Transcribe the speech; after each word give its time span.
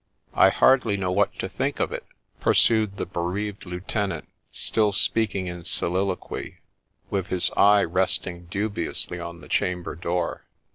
'I 0.33 0.49
hardly 0.49 0.97
know 0.97 1.11
what 1.11 1.37
to 1.37 1.47
think 1.47 1.79
of 1.79 1.91
it,' 1.91 2.07
pursued 2.39 2.97
the 2.97 3.05
bereaved 3.05 3.67
lieutenant, 3.67 4.27
still 4.49 4.91
speaking 4.93 5.45
in 5.45 5.63
soliloquy, 5.65 6.57
with 7.11 7.27
his 7.27 7.51
eye 7.55 7.83
resting 7.83 8.45
dubiously 8.47 9.19
on 9.19 9.41
the 9.41 9.47
chamber 9.47 9.95
door. 9.95 10.45